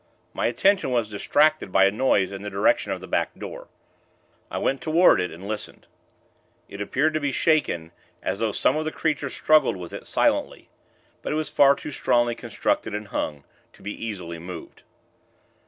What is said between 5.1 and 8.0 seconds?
it, and listened. It appeared to be shaken,